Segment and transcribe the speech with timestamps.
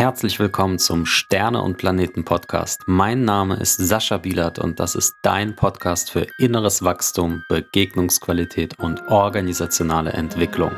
[0.00, 2.84] Herzlich willkommen zum Sterne und Planeten Podcast.
[2.86, 9.06] Mein Name ist Sascha Bielert und das ist dein Podcast für inneres Wachstum, Begegnungsqualität und
[9.08, 10.70] organisationale Entwicklung.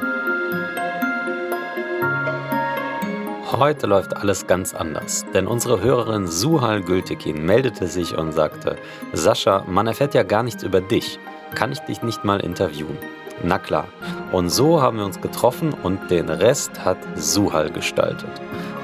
[3.53, 8.77] Heute läuft alles ganz anders, denn unsere Hörerin Suhal Gültekin meldete sich und sagte,
[9.13, 11.21] Sascha, man erfährt ja gar nichts über dich.
[11.55, 12.99] Kann ich dich nicht mal interviewen?
[13.45, 13.87] Na klar.
[14.33, 18.41] Und so haben wir uns getroffen und den Rest hat Suhal gestaltet.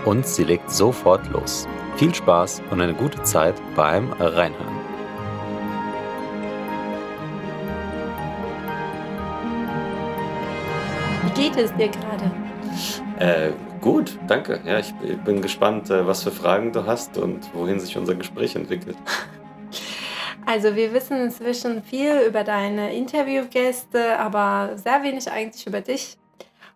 [0.08, 1.68] Und sie legt sofort los.
[1.96, 4.78] Viel Spaß und eine gute Zeit beim Reinhören.
[11.24, 12.30] Wie geht es dir gerade?
[13.18, 13.52] Äh,
[13.82, 14.58] gut, danke.
[14.64, 14.94] Ja, ich
[15.26, 18.96] bin gespannt, äh, was für Fragen du hast und wohin sich unser Gespräch entwickelt.
[20.46, 26.16] Also wir wissen inzwischen viel über deine Interviewgäste, aber sehr wenig eigentlich über dich.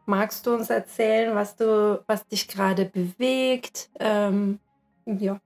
[0.07, 3.91] Magst du uns erzählen, was du, was dich gerade bewegt?
[4.01, 4.59] Ähm,
[5.07, 5.41] ja.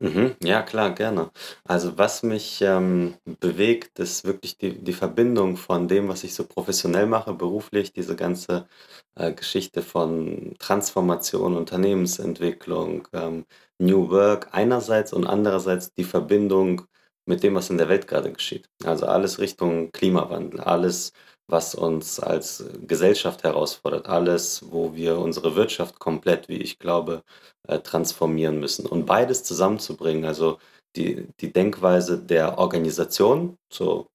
[0.00, 1.30] Mhm, ja, klar, gerne.
[1.64, 6.44] Also was mich ähm, bewegt, ist wirklich die, die Verbindung von dem, was ich so
[6.44, 8.66] professionell mache, beruflich, diese ganze
[9.14, 13.46] äh, Geschichte von Transformation, Unternehmensentwicklung, ähm,
[13.78, 16.82] New Work einerseits und andererseits die Verbindung
[17.24, 18.68] mit dem, was in der Welt gerade geschieht.
[18.84, 21.12] Also alles Richtung Klimawandel, alles,
[21.48, 27.22] was uns als Gesellschaft herausfordert, alles, wo wir unsere Wirtschaft komplett, wie ich glaube,
[27.68, 28.86] äh, transformieren müssen.
[28.86, 30.58] Und beides zusammenzubringen, also
[30.96, 34.08] die, die Denkweise der Organisation, so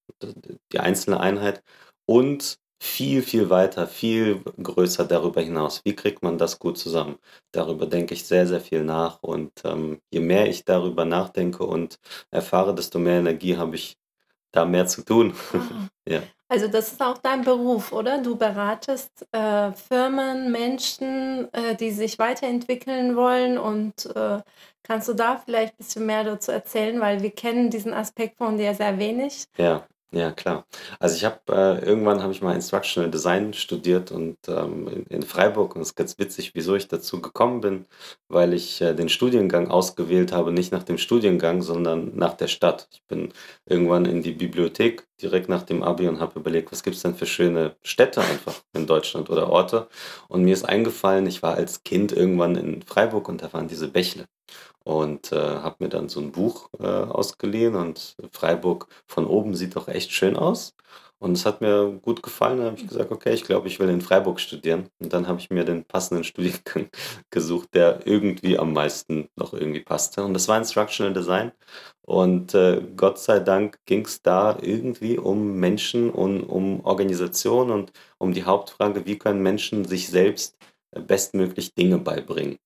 [0.72, 1.64] die einzelne Einheit
[2.06, 5.82] und viel, viel weiter, viel größer darüber hinaus.
[5.84, 7.18] Wie kriegt man das gut zusammen?
[7.52, 9.22] Darüber denke ich sehr, sehr viel nach.
[9.24, 12.00] Und ähm, je mehr ich darüber nachdenke und
[12.32, 13.98] erfahre, desto mehr Energie habe ich,
[14.52, 15.34] da mehr zu tun.
[15.54, 15.88] Ah.
[16.10, 16.24] ja.
[16.50, 18.22] Also das ist auch dein Beruf, oder?
[18.22, 24.40] Du beratest äh, Firmen, Menschen, äh, die sich weiterentwickeln wollen und äh,
[24.82, 28.58] kannst du da vielleicht ein bisschen mehr dazu erzählen, weil wir kennen diesen Aspekt von
[28.58, 29.46] dir sehr wenig.
[29.58, 29.86] Ja.
[30.14, 30.66] Ja, klar.
[31.00, 35.22] Also ich habe äh, irgendwann habe ich mal Instructional Design studiert und ähm, in, in
[35.22, 37.86] Freiburg und es ist ganz witzig, wieso ich dazu gekommen bin,
[38.30, 42.88] weil ich äh, den Studiengang ausgewählt habe, nicht nach dem Studiengang, sondern nach der Stadt.
[42.94, 43.34] Ich bin
[43.66, 47.16] irgendwann in die Bibliothek direkt nach dem Abi und habe überlegt, was gibt es denn
[47.16, 49.90] für schöne Städte einfach in Deutschland oder Orte.
[50.30, 53.90] Und mir ist eingefallen, ich war als Kind irgendwann in Freiburg und da waren diese
[53.90, 54.24] Bächle
[54.84, 59.76] und äh, habe mir dann so ein Buch äh, ausgeliehen und Freiburg von oben sieht
[59.76, 60.76] doch echt schön aus.
[61.20, 62.58] Und es hat mir gut gefallen.
[62.58, 64.90] Dann habe ich gesagt, okay, ich glaube, ich will in Freiburg studieren.
[65.00, 66.90] Und dann habe ich mir den passenden Studiengang
[67.32, 70.24] gesucht, der irgendwie am meisten noch irgendwie passte.
[70.24, 71.52] Und das war Instructional Design.
[72.02, 77.92] Und äh, Gott sei Dank ging es da irgendwie um Menschen und um Organisation und
[78.20, 80.56] um die Hauptfrage, wie können Menschen sich selbst
[80.92, 82.58] bestmöglich Dinge beibringen.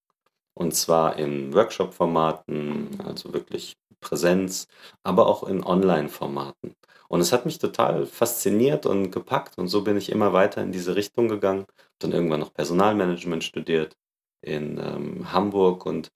[0.54, 4.68] Und zwar in Workshop-Formaten, also wirklich Präsenz,
[5.04, 6.76] aber auch in Online-Formaten.
[7.08, 10.72] Und es hat mich total fasziniert und gepackt und so bin ich immer weiter in
[10.72, 11.66] diese Richtung gegangen.
[12.00, 13.98] Dann irgendwann noch Personalmanagement studiert
[14.42, 16.12] in ähm, Hamburg und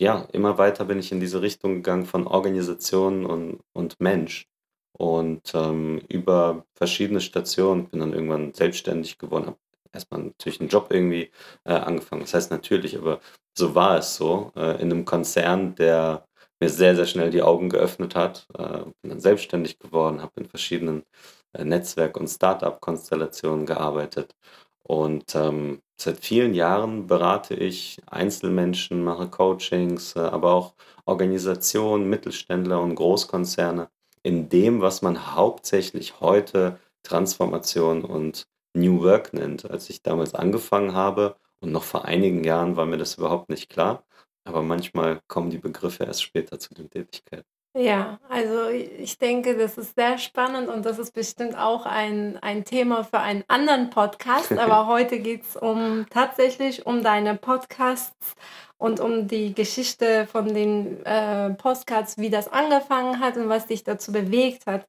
[0.00, 4.46] ja, immer weiter bin ich in diese Richtung gegangen von Organisation und, und Mensch.
[4.92, 9.58] Und ähm, über verschiedene Stationen bin dann irgendwann selbstständig geworden, habe
[9.92, 11.30] erstmal natürlich einen Job irgendwie
[11.64, 12.22] äh, angefangen.
[12.22, 13.20] Das heißt natürlich, aber
[13.58, 16.26] so war es so, äh, in einem Konzern, der
[16.60, 18.46] mir sehr, sehr schnell die Augen geöffnet hat.
[18.56, 21.04] Äh, bin dann selbstständig geworden, habe in verschiedenen
[21.52, 24.34] äh, Netzwerk- und Start-up-Konstellationen gearbeitet.
[24.82, 30.74] Und ähm, seit vielen Jahren berate ich Einzelmenschen, mache Coachings, äh, aber auch
[31.04, 33.88] Organisationen, Mittelständler und Großkonzerne
[34.22, 39.70] in dem, was man hauptsächlich heute Transformation und New Work nennt.
[39.70, 43.68] Als ich damals angefangen habe und noch vor einigen Jahren war mir das überhaupt nicht
[43.68, 44.04] klar,
[44.44, 47.46] aber manchmal kommen die Begriffe erst später zu den Tätigkeiten.
[47.76, 52.64] Ja, also ich denke, das ist sehr spannend und das ist bestimmt auch ein, ein
[52.64, 54.52] Thema für einen anderen Podcast.
[54.58, 58.34] Aber heute geht es um tatsächlich um deine Podcasts
[58.78, 63.84] und um die Geschichte von den äh, Podcasts, wie das angefangen hat und was dich
[63.84, 64.86] dazu bewegt hat.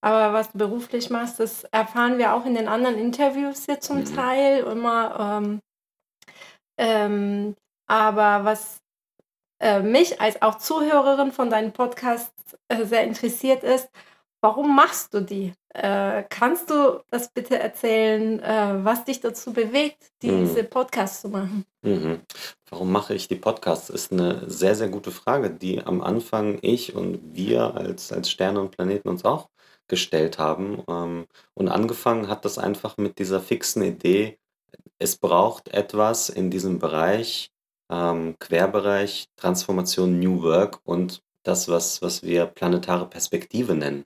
[0.00, 3.98] Aber was du beruflich machst, das erfahren wir auch in den anderen Interviews hier zum
[3.98, 4.14] mhm.
[4.16, 5.40] Teil immer.
[5.42, 5.60] Ähm,
[6.82, 7.54] ähm,
[7.86, 8.80] aber was
[9.60, 12.32] äh, mich als auch Zuhörerin von deinem Podcast
[12.66, 13.88] äh, sehr interessiert ist,
[14.40, 15.52] warum machst du die?
[15.72, 20.70] Äh, kannst du das bitte erzählen, äh, was dich dazu bewegt, diese mhm.
[20.70, 21.64] Podcasts zu machen?
[21.82, 22.22] Mhm.
[22.68, 23.88] Warum mache ich die Podcasts?
[23.88, 28.60] Ist eine sehr, sehr gute Frage, die am Anfang ich und wir als, als Sterne
[28.60, 29.48] und Planeten uns auch
[29.86, 30.82] gestellt haben.
[30.88, 34.38] Ähm, und angefangen hat das einfach mit dieser fixen Idee,
[34.98, 37.50] es braucht etwas in diesem Bereich,
[37.90, 44.04] ähm, Querbereich Transformation New Work und das, was, was wir planetare Perspektive nennen.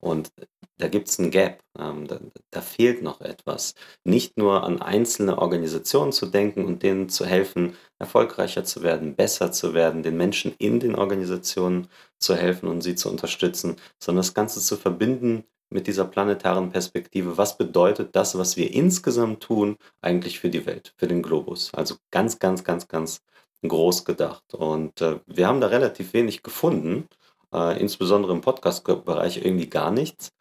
[0.00, 0.32] Und
[0.78, 2.18] da gibt es ein Gap, ähm, da,
[2.50, 3.74] da, fehlt noch etwas.
[4.02, 9.52] Nicht nur an einzelne Organisationen zu denken und denen zu helfen, erfolgreicher zu werden, besser
[9.52, 14.32] zu werden, den Menschen in den Organisationen zu helfen und sie zu unterstützen, sondern das
[14.32, 17.38] Ganze zu verbinden mit dieser planetaren Perspektive.
[17.38, 21.72] Was bedeutet das, was wir insgesamt tun, eigentlich für die Welt, für den Globus?
[21.74, 23.22] Also ganz, ganz, ganz, ganz
[23.62, 24.54] groß gedacht.
[24.54, 27.08] Und äh, wir haben da relativ wenig gefunden,
[27.52, 30.32] äh, insbesondere im Podcast-Bereich irgendwie gar nichts.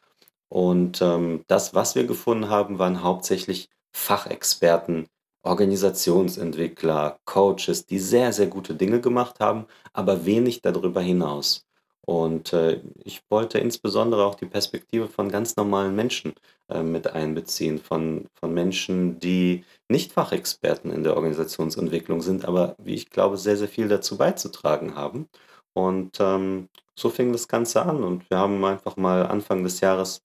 [0.49, 5.07] Und ähm, das, was wir gefunden haben, waren hauptsächlich Fachexperten,
[5.43, 11.68] Organisationsentwickler, Coaches, die sehr, sehr gute Dinge gemacht haben, aber wenig darüber hinaus.
[12.09, 16.33] Und äh, ich wollte insbesondere auch die Perspektive von ganz normalen Menschen
[16.67, 22.95] äh, mit einbeziehen, von, von Menschen, die nicht Fachexperten in der Organisationsentwicklung sind, aber wie
[22.95, 25.27] ich glaube, sehr, sehr viel dazu beizutragen haben.
[25.73, 30.23] Und ähm, so fing das Ganze an und wir haben einfach mal Anfang des Jahres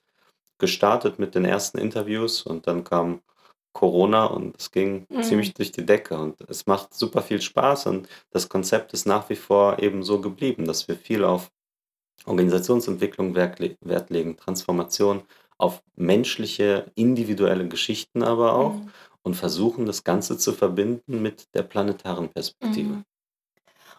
[0.59, 3.21] gestartet mit den ersten Interviews und dann kam
[3.75, 5.23] Corona und es ging mhm.
[5.23, 9.29] ziemlich durch die Decke und es macht super viel Spaß und das Konzept ist nach
[9.29, 11.51] wie vor eben so geblieben, dass wir viel auf
[12.27, 13.61] Organisationsentwicklung Wert,
[14.11, 15.23] legen, Transformation,
[15.59, 18.91] auf menschliche, individuelle Geschichten aber auch mhm.
[19.23, 22.95] und versuchen das Ganze zu verbinden mit der planetaren Perspektive.
[22.95, 23.05] Mhm.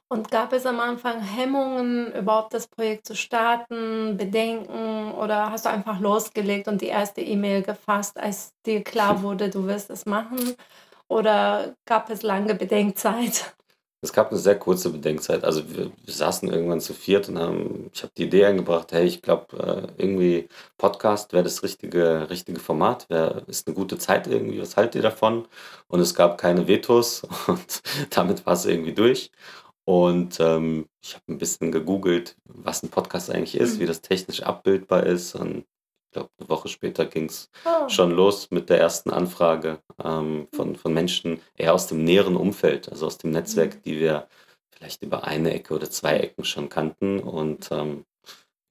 [0.08, 5.70] Und gab es am Anfang Hemmungen, überhaupt das Projekt zu starten, Bedenken oder hast du
[5.70, 10.56] einfach losgelegt und die erste E-Mail gefasst, als dir klar wurde, du wirst es machen?
[11.08, 13.55] Oder gab es lange Bedenkzeit?
[14.06, 15.44] Es gab eine sehr kurze Bedenkzeit.
[15.44, 19.06] Also wir, wir saßen irgendwann zu viert und haben, ich habe die Idee eingebracht, hey,
[19.06, 19.58] ich glaube,
[19.98, 20.48] äh, irgendwie
[20.78, 25.02] Podcast wäre das richtige, richtige Format, wär, ist eine gute Zeit irgendwie, was haltet ihr
[25.02, 25.48] davon?
[25.88, 27.82] Und es gab keine Vetos und
[28.12, 29.32] damit war es irgendwie durch.
[29.86, 33.82] Und ähm, ich habe ein bisschen gegoogelt, was ein Podcast eigentlich ist, mhm.
[33.82, 35.36] wie das technisch abbildbar ist.
[35.36, 35.66] Und
[36.16, 37.90] glaube, eine Woche später ging es oh.
[37.90, 42.90] schon los mit der ersten Anfrage ähm, von, von Menschen eher aus dem näheren Umfeld,
[42.90, 43.82] also aus dem Netzwerk, mhm.
[43.84, 44.28] die wir
[44.72, 47.20] vielleicht über eine Ecke oder zwei Ecken schon kannten.
[47.20, 48.06] Und ähm,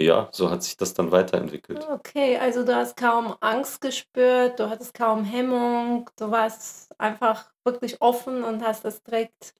[0.01, 1.87] ja, so hat sich das dann weiterentwickelt.
[1.89, 8.03] Okay, also du hast kaum Angst gespürt, du hattest kaum Hemmung, du warst einfach wirklich
[8.03, 9.55] offen und hast das direkt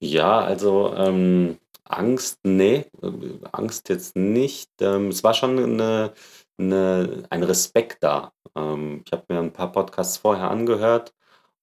[0.00, 4.70] ja, also, ähm, Angst, nee, äh, Angst jetzt nicht.
[4.80, 6.12] Ähm, es war schon 'ne
[6.58, 8.32] 'ne ein Respekt da.
[8.56, 11.14] Ähm, ich habe mir ein paar Podcasts vorher angehört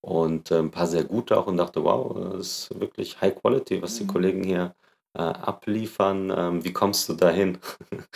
[0.02, 3.82] und, äh, 'n paar sehr gute auch und dachte: „Wow, das ist wirklich High Quality,
[3.82, 4.08] was die Mhm.
[4.08, 4.76] Kollegen hier,
[5.18, 6.32] äh, abliefern.
[6.36, 7.58] Ähm, wie kommst du dahin?“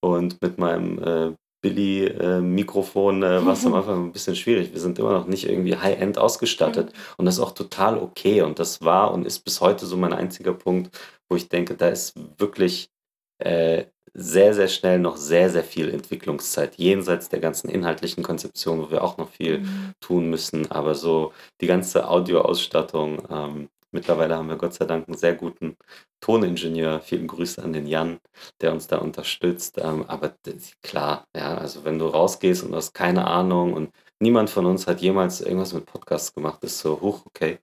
[0.00, 4.72] Und mit meinem, äh, Billy-Mikrofon äh, war es am Anfang ein bisschen schwierig.
[4.74, 6.98] Wir sind immer noch nicht irgendwie High-End ausgestattet mhm.
[7.18, 8.42] und das ist auch total okay.
[8.42, 10.94] Und das war und ist bis heute so mein einziger Punkt,
[11.30, 12.90] wo ich denke, da ist wirklich
[13.38, 18.90] äh, sehr, sehr schnell noch sehr, sehr viel Entwicklungszeit jenseits der ganzen inhaltlichen Konzeption, wo
[18.90, 19.92] wir auch noch viel mhm.
[20.00, 20.70] tun müssen.
[20.70, 25.76] Aber so die ganze Audioausstattung, ähm, Mittlerweile haben wir Gott sei Dank einen sehr guten
[26.20, 27.00] Toningenieur.
[27.00, 28.18] Vielen Grüße an den Jan,
[28.60, 29.78] der uns da unterstützt.
[29.78, 30.34] Ähm, aber
[30.82, 34.88] klar, ja, also wenn du rausgehst und du hast keine Ahnung und niemand von uns
[34.88, 37.60] hat jemals irgendwas mit Podcasts gemacht, ist so, hoch, okay,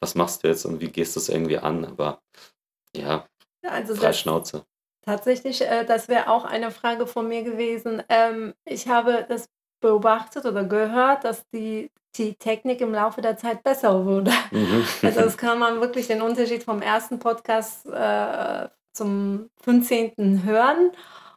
[0.00, 1.86] was machst du jetzt und wie gehst du es irgendwie an?
[1.86, 2.20] Aber
[2.94, 3.26] ja,
[3.62, 4.66] also frei Schnauze.
[5.02, 8.02] Tatsächlich, äh, das wäre auch eine Frage von mir gewesen.
[8.08, 9.48] Ähm, ich habe das
[9.80, 14.32] beobachtet oder gehört, dass die die Technik im Laufe der Zeit besser wurde.
[14.50, 14.84] Mhm.
[15.02, 20.42] Also das kann man wirklich den Unterschied vom ersten Podcast äh, zum 15.
[20.44, 20.90] hören.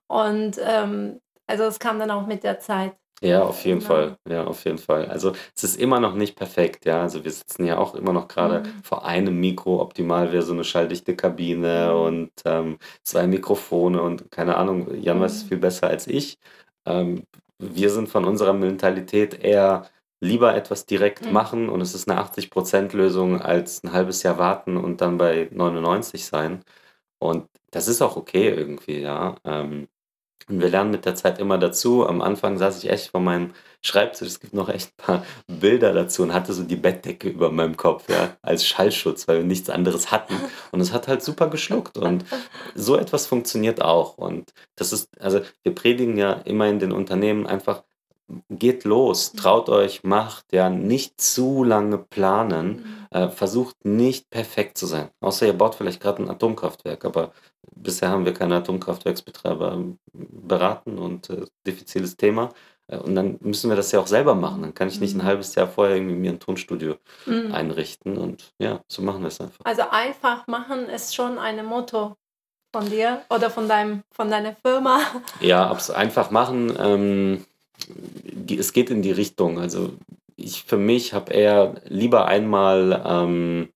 [0.07, 2.95] Und ähm, also es kam dann auch mit der Zeit.
[3.23, 3.87] Ja, auf jeden ja.
[3.87, 4.17] Fall.
[4.29, 5.05] Ja, auf jeden Fall.
[5.05, 7.01] Also es ist immer noch nicht perfekt, ja.
[7.01, 8.83] Also wir sitzen ja auch immer noch gerade mhm.
[8.83, 9.81] vor einem Mikro.
[9.81, 11.99] Optimal wäre so eine schalldichte Kabine mhm.
[12.01, 15.47] und ähm, zwei Mikrofone und keine Ahnung, Jan weiß es mhm.
[15.47, 16.37] viel besser als ich.
[16.85, 17.23] Ähm,
[17.59, 19.89] wir sind von unserer Mentalität eher
[20.19, 21.31] lieber etwas direkt mhm.
[21.33, 26.25] machen und es ist eine 80%-Lösung als ein halbes Jahr warten und dann bei 99
[26.25, 26.63] sein.
[27.19, 29.35] Und das ist auch okay irgendwie, ja.
[29.45, 29.87] Ähm,
[30.49, 32.07] und wir lernen mit der Zeit immer dazu.
[32.07, 33.53] Am Anfang saß ich echt vor meinem
[33.85, 37.51] Schreibtisch, es gibt noch echt ein paar Bilder dazu und hatte so die Bettdecke über
[37.51, 40.35] meinem Kopf, ja, als Schallschutz, weil wir nichts anderes hatten.
[40.71, 41.97] Und es hat halt super geschluckt.
[41.97, 42.23] Und
[42.75, 44.17] so etwas funktioniert auch.
[44.17, 47.83] Und das ist, also wir predigen ja immer in den Unternehmen einfach,
[48.49, 53.02] geht los, traut euch, macht, ja, nicht zu lange planen, mhm.
[53.13, 55.09] Äh, versucht nicht perfekt zu sein.
[55.21, 57.31] Außer ihr baut vielleicht gerade ein Atomkraftwerk, aber
[57.75, 62.49] bisher haben wir keine Atomkraftwerksbetreiber ähm, beraten und äh, diffiziles Thema.
[62.87, 64.61] Äh, und dann müssen wir das ja auch selber machen.
[64.63, 65.25] Dann kann ich nicht ein Mhm.
[65.25, 67.53] halbes Jahr vorher irgendwie mir ein Tonstudio Mhm.
[67.53, 69.63] einrichten und ja, so machen wir es einfach.
[69.63, 72.15] Also einfach machen ist schon ein Motto
[72.73, 74.99] von dir oder von deinem von deiner Firma.
[75.39, 77.45] Ja, einfach machen, ähm,
[78.57, 79.59] es geht in die Richtung.
[79.59, 79.93] Also,
[80.37, 83.69] ich für mich habe eher lieber einmal, ähm,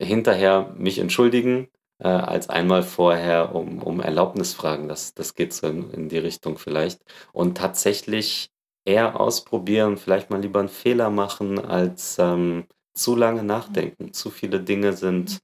[0.00, 1.68] hinterher mich entschuldigen,
[2.00, 4.88] äh, als einmal vorher um um Erlaubnis fragen.
[4.88, 7.02] Das das geht so in in die Richtung vielleicht.
[7.32, 8.50] Und tatsächlich
[8.86, 14.12] eher ausprobieren, vielleicht mal lieber 'n Fehler machen, als, ähm, zu lange nachdenken.
[14.14, 15.40] Zu viele Dinge sind,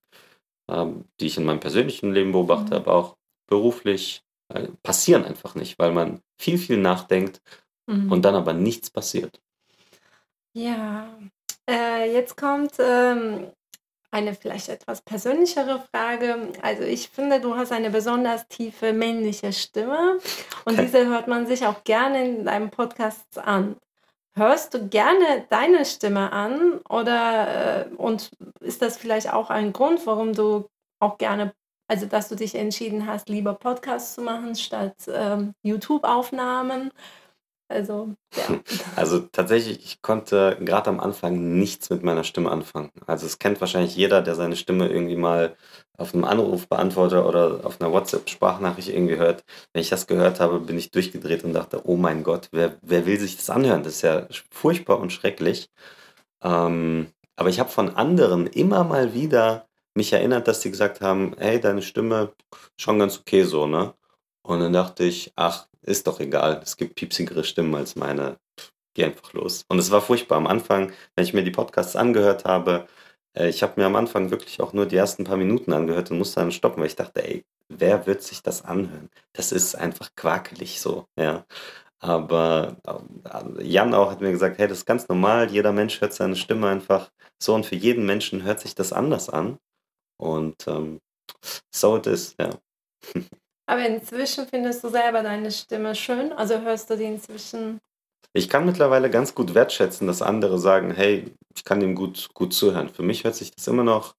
[0.70, 2.74] ähm, die ich in meinem persönlichen Leben beobachtet Mhm.
[2.76, 3.16] habe, auch
[3.48, 4.22] beruflich,
[4.54, 7.40] äh, passieren einfach nicht, weil man viel, viel nachdenkt
[8.08, 8.22] und Mhm.
[8.22, 9.40] dann aber nichts passiert.
[10.54, 11.08] Ja,
[11.68, 13.50] äh, jetzt kommt, ähm,
[14.10, 16.52] eine vielleicht etwas persönlichere Frage.
[16.62, 20.18] Also, ich finde, du hast eine besonders tiefe männliche Stimme
[20.66, 23.76] und diese hört man sich auch gerne in deinen Podcasts an.
[24.36, 28.30] Hörst du gerne deine Stimme an oder, äh und
[28.60, 30.66] ist das vielleicht auch ein Grund, warum du
[31.00, 31.52] auch gerne
[31.88, 36.90] also, dass du dich entschieden hast, lieber Podcasts zu machen statt, ähm, YouTube-Aufnahmen?
[37.72, 38.44] Also, ja.
[38.96, 42.90] Also, tatsächlich, ich konnte grad am Anfang nichts mit meiner Stimme anfangen.
[43.06, 45.56] Also, es kennt wahrscheinlich jeder, der seine Stimme irgendwie mal
[45.98, 49.44] auf 'nem Anrufbeantworter oder auf 'ner WhatsApp-Sprachnachricht irgendwie hört.
[49.72, 53.06] Wenn ich das gehört habe, bin ich durchgedreht und dachte: „Oh mein Gott, wer wer
[53.06, 53.82] will sich das anhören?
[53.82, 55.68] Das ist ja furchtbar und schrecklich.“
[56.42, 61.34] Ähm, aber ich habe von anderen immer mal wieder mich erinnert, dass die gesagt haben:
[61.38, 62.32] „Hey, deine Stimme
[62.78, 63.94] schon ganz okay so, ne?“
[64.42, 66.60] Und dann dachte ich: „Ach, ist doch egal.
[66.62, 68.36] Es gibt piepsigere Stimmen als meine.
[68.94, 72.44] Geh einfach los.“ Und es war furchtbar am Anfang, wenn ich mir die Podcasts angehört
[72.44, 72.86] habe
[73.36, 76.18] äh, ich habe mir am Anfang wirklich auch nur die ersten paar Minuten angehört und
[76.18, 80.10] musste dann stoppen, weil ich dachte: „Ey, wer wird sich das anhören?“ Das ist einfach
[80.16, 81.44] quakelig so, ja.
[82.00, 85.50] Aber, ähm, Jan auch hat mir gesagt: „Hey, das ist ganz normal.
[85.50, 87.10] Jeder Mensch hört seine Stimme einfach
[87.42, 89.58] so und für jeden Menschen hört sich das anders an.“
[90.18, 91.00] Und, ähm,
[91.74, 92.50] so it is, ja.
[93.72, 96.30] Aber inzwischen findest du selber deine Stimme schön?
[96.34, 97.78] Also, hörst du die inzwischen
[98.34, 102.52] Ich kann mittlerweile ganz gut wertschätzen, dass andere sagen: „Hey, ich kann dem gut gut
[102.52, 104.14] zuhören.“ Für mich hört sich das immer noch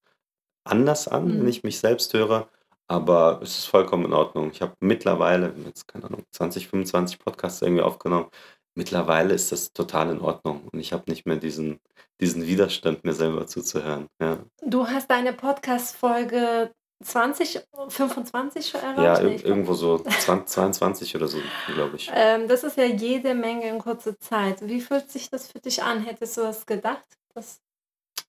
[0.66, 1.48] anders an, wenn Mhm.
[1.50, 2.50] ich mich selbst höre,
[2.88, 4.52] aber es ist vollkommen in Ordnung.
[4.52, 8.30] Ich habe mittlerweile jetzt, keine Ahnung, 20, 25 Podcasts irgendwie aufgenommen.
[8.76, 11.80] Mittlerweile ist das total in Ordnung und ich habe nicht mehr diesen
[12.22, 14.40] diesen Widerstand, mir selber zuzuhören, ja.
[14.66, 16.72] Du hast deine Podcast-Folge
[17.04, 21.38] 20, 25 schon Ja, ir irgendwo so zwan 22 oder so,
[21.74, 22.12] glaube ich.
[22.14, 24.68] Ähm, das ist ja jede Menge in kurzer Zeit.
[24.68, 26.02] Wie fühlt sich das für dich an?
[26.02, 27.62] Hättest du das gedacht, dass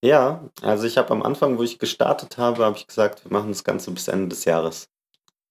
[0.02, 3.48] Ja, also, ich habe am Anfang, wo ich gestartet habe, habe ich gesagt: „Wir machen
[3.50, 4.88] das Ganze bis Ende des Jahres.“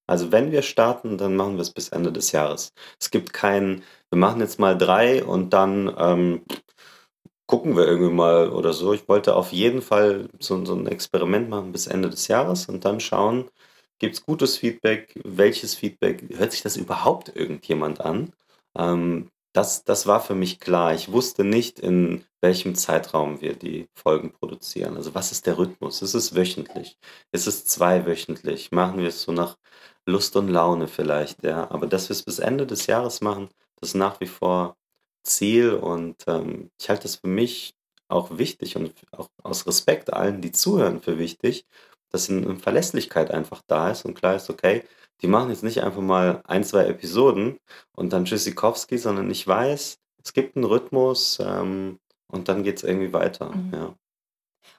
[0.07, 2.73] Also, wenn wir starten, dann machen wir's bis Ende des Jahres.
[2.99, 6.45] Es gibt kein: „Wir machen jetzt mal 3 und dann, ähm,
[7.47, 8.93] gucken wir irgendwie mal“ oder so.
[8.93, 12.85] Ich wollte auf jeden Fall so so 'n Experiment machen bis Ende des Jahres und
[12.85, 13.50] dann schauen,
[14.00, 15.19] gibt's gutes Feedback?
[15.23, 16.23] Welches Feedback?
[16.38, 18.33] Hört sich das überhaupt irgendjemand an?
[18.77, 20.93] Ähm, das das war für mich klar.
[20.95, 24.97] Ich wusste nicht, in welchem Zeitraum wir die Folgen produzieren.
[24.97, 26.01] Also, was ist der Rhythmus?
[26.01, 26.97] Ist es wöchentlich?
[27.31, 28.71] Ist es zweiwöchentlich?
[28.71, 29.57] Machen wir es so nach
[30.05, 31.69] Lust und Laune vielleicht, ja?
[31.71, 34.75] Aber dass wir's bis Ende des Jahres machen, das ist nach wie vor
[35.23, 37.73] Ziel und, ähm, ich halte das für mich
[38.09, 41.65] auch wichtig und auch aus Respekt allen, die zuhören, für wichtig,
[42.11, 44.83] dass 'n 'ne Verlässlichkeit einfach da ist und klar ist: „Okay,
[45.21, 47.57] die machen jetzt nicht einfach mal 1, 2 Episoden
[47.95, 53.13] und dann tschüssikowski“, sondern ich weiß, es gibt 'n Rhythmus, ähm, und dann geht's irgendwie
[53.13, 53.73] weiter, Mhm.
[53.73, 53.95] ja.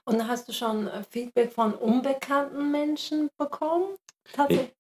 [0.09, 3.97] Und hast du schon, äh, Feedback von unbekannten Menschen bekommen?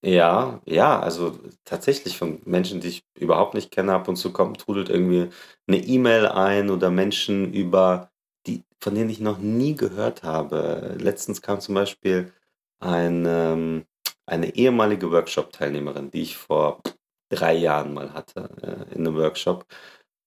[0.02, 3.95] Ja, ja, also, tatsächlich von Menschen, die ich überhaupt nicht kenne.
[3.95, 5.31] Ab und zu kommt trudelt irgendwie
[5.66, 8.11] 'ne E-Mail ein oder Menschen über
[8.47, 10.97] die von denen ich noch nie gehört habe.
[11.00, 12.31] Letztens kam zum Beispiel
[12.81, 13.87] ein ähm,
[14.26, 16.83] eine ehemalige Workshop-Teilnehmerin, die ich vor
[17.31, 18.50] 3 Jahren mal hatte,
[18.90, 19.64] äh, in 'nem Workshop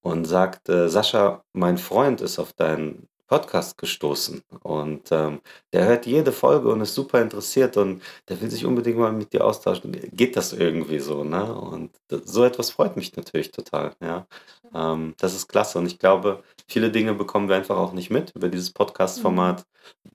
[0.02, 5.42] und sagte: „Sascha, mein Freund ist auf deinen Podcast gestoßen und, ähm,
[5.74, 9.34] der hört jede Folge und ist super interessiert und der will sich unbedingt mal mit
[9.34, 9.92] dir austauschen.
[10.14, 11.54] Geht das irgendwie so“, ne?
[11.54, 14.28] Und so etwas freut mich natürlich total, ja.
[14.74, 18.34] Ähm, das ist klasse und ich glaube, viele Dinge bekommen wir einfach auch nicht mit
[18.36, 18.72] über dieses.
[18.72, 19.66] Podcast-Format,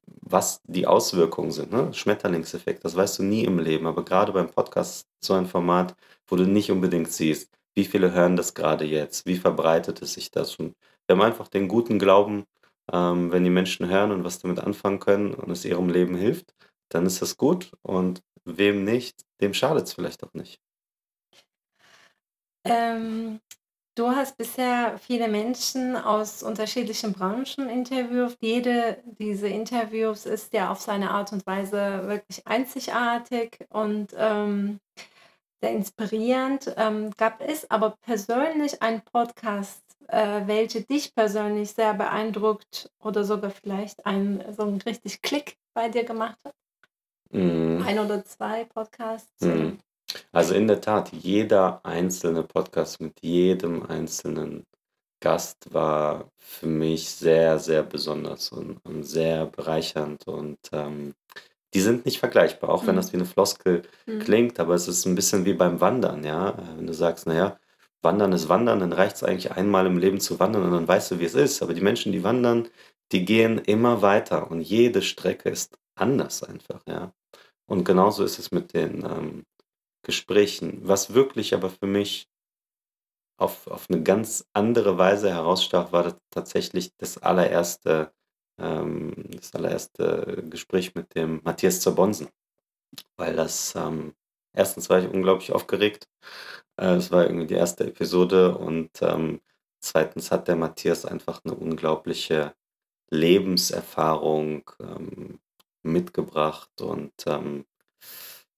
[0.06, 1.92] was die Auswirkungen sind, ne?
[1.92, 5.94] Schmetterlingseffekt, das weißt du nie im Leben, aber grade beim Podcast so ein Format,
[6.28, 9.26] wo du nicht unbedingt siehst, wie viele hören das grade jetzt?
[9.26, 10.56] Wie verbreitet es sich das?
[10.56, 10.74] Und
[11.06, 12.44] wir haben einfach den guten Glauben,
[12.90, 16.54] ähm, wenn die Menschen hören und was damit anfangen können und es ihrem Leben hilft,
[16.88, 20.60] dann ist das gut und wem nicht, dem schadet's vielleicht auch nicht.
[22.64, 23.40] Ähm
[23.94, 28.38] Du hast bisher viele Menschen aus unterschiedlichen Branchen interviewt.
[28.40, 34.80] Jede diese Interviews ist ja auf seine Art und Weise wirklich einzigartig und, ähm,
[35.60, 36.74] sehr inspirierend.
[36.78, 43.50] Ähm, gab es aber persönlich einen Podcast, äh, welche dich persönlich sehr beeindruckt oder sogar
[43.50, 46.54] vielleicht einen so 'n richtig Klick bei dir gemacht hat?
[47.30, 47.88] Mhm.
[47.88, 49.78] Ein oder 2 Podcasts Mhm.
[50.32, 54.64] Also, in der Tat, jeder einzelne Podcast mit jedem einzelnen
[55.20, 61.14] Gast war für mich sehr, sehr besonders und und sehr bereichernd und, ähm,
[61.74, 62.96] die sind nicht vergleichbar, auch wenn Mhm.
[62.96, 64.20] das wie 'ne Floskel Mhm.
[64.20, 66.56] klingt, aber es ist 'n bisschen wie beim Wandern, ja?
[66.76, 67.58] Wenn du sagst: „Na ja,
[68.02, 71.20] Wandern ist Wandern“, dann reicht's eigentlich einmal im Leben zu wandern und dann weißt du,
[71.20, 71.62] wie es ist.
[71.62, 72.68] Aber die Menschen, die wandern,
[73.12, 77.12] die gehen immer weiter und jede Strecke ist anders einfach, ja?
[77.66, 79.44] Und genauso ist es mit den, ähm,
[80.04, 80.80] Gesprächen.
[80.84, 82.26] Was wirklich aber für mich
[83.40, 88.12] auf auf 'ne ganz andere Weise herausstach, war da tatsächlich das allererste
[88.58, 92.28] ähm, das allererste Gespräch mit dem Matthias Zabonsen,
[93.16, 94.14] weil das, ähm
[94.54, 94.90] 1.
[94.90, 96.08] war ich unglaublich aufgeregt.
[96.78, 97.84] Äh, es war irgendwie die 1.
[97.86, 99.40] Episode und, ähm,
[99.80, 100.30] 2.
[100.30, 102.54] hat der Matthias einfach 'ne unglaubliche
[103.10, 105.40] Lebenserfahrung, ähm,
[105.84, 107.66] mitgebracht und, ähm,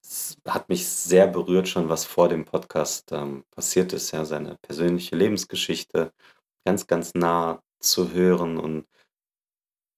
[0.05, 4.57] es hat mich sehr berührt schon, was vor dem Podcast, ähm, passiert ist, ja, seine
[4.63, 6.13] persönliche Lebensgeschichte
[6.67, 8.87] ganz, ganz nah zu hören und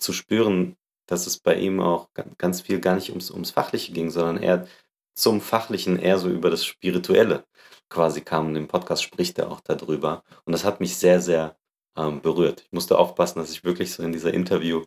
[0.01, 0.77] zu spüren,
[1.07, 4.43] dass es bei ihm auch ga ganz viel gar nicht ums ums Fachliche ging, sondern
[4.43, 4.67] eher
[5.17, 7.45] zum Fachlichen eher so über das Spirituelle
[7.91, 8.49] quasi kam.
[8.51, 11.57] In dem Podcast spricht er auch da drüber und das hat mich sehr, sehr,
[11.99, 12.63] ähm, berührt.
[12.63, 14.85] Ich musste aufpassen, dass ich wirklich so in dieser Interview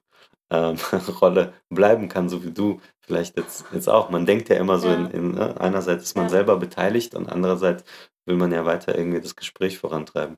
[0.51, 0.77] ähm,
[1.69, 4.09] bleiben kann, so wie du vielleicht jetzt jetzt auch.
[4.09, 5.11] Man denkt ja immer so in Ja.
[5.11, 6.29] in ne, einerseits ist man Ja.
[6.29, 7.83] selber beteiligt und andererseits
[8.25, 10.37] will man ja weiter irgendwie das Gespräch vorantreiben.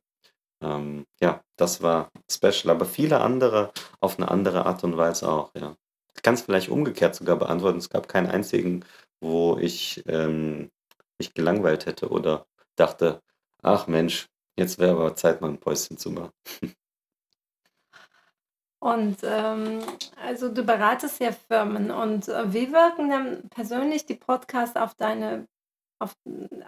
[0.63, 3.71] Ähm, ja, das war special, aber viele andere
[4.01, 5.75] auf 'ne andere Art und Weise auch, ja.
[6.15, 7.80] Ich kann's vielleicht umgekehrt sogar beantworten.
[7.80, 8.86] Es gab keinen einzigen,
[9.21, 10.71] wo ich, ähm,
[11.19, 13.21] mich gelangweilt hätte oder dachte:
[13.63, 16.31] „Ach Mensch, jetzt wäre aber Zeit, mal 'n Päuschen zu machen.“
[18.84, 19.79] Und, ähm,
[20.19, 25.47] also, du beratest ja Firmen und, äh, wie wirken denn persönlich die Podcasts auf deine
[25.99, 26.15] auf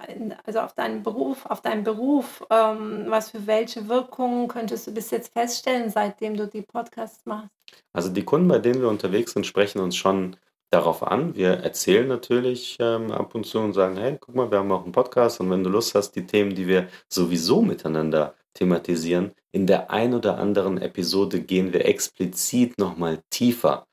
[0.08, 2.46] ein also, auf deinen Beruf auf deinen Beruf?
[2.52, 7.50] Ähm, was für welche Wirkungen könntest du bis jetzt feststellen, seitdem du die Podcasts machst?
[7.96, 10.36] Also, die Kunden, bei denen wir unterwegs sind, sprechen uns schon
[10.74, 11.36] darauf an.
[11.36, 14.86] Wir erzählen natürlich, ähm, ab und zu und sagen: „Hey, guck mal, wir haben auch
[14.86, 19.68] 'n Podcast und wenn du Lust hast, die Themen, die wir sowieso miteinander thematisieren, in
[19.68, 23.86] der ein oder anderen Episode gehen wir explizit noch mal tiefer.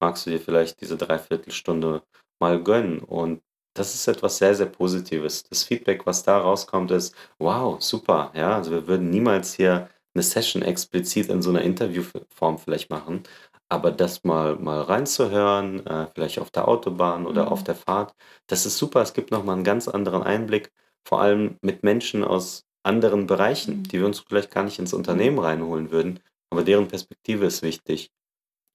[0.00, 2.02] Magst du dir vielleicht diese 3/4 Stunde
[2.40, 3.42] mal gönnen?“ Und
[3.74, 5.44] das ist etwas sehr, sehr Positives.
[5.44, 8.56] Das Feedback, was da rauskommt, ist: „Wow, super“, ja?
[8.56, 13.22] Also, wir würden niemals hier 'ne Session explizit in so 'ner Interviewf Form vielleicht machen,
[13.68, 17.64] aber das mal mal reinzuhören, äh, vielleicht auf der Autobahn oder auf Mhm.
[17.66, 18.14] der Fahrt,
[18.48, 19.00] das ist super.
[19.02, 20.70] Es gibt noch mal 'n ganz anderen Einblick,
[21.06, 23.82] vor allem mit Menschen aus anderen Bereichen, Mhm.
[23.84, 24.92] die wir uns vielleicht gar nicht ins.
[24.94, 28.10] Unternehmen reinholen würden, aber deren Perspektive ist wichtig.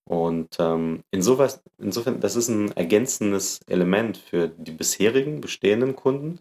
[0.07, 6.39] Und, ähm, insowas insofern, das ist 'n ergänzendes Element für die bisherigen bestehenden Kunden,